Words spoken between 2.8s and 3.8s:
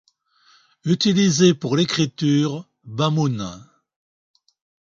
Bamoun.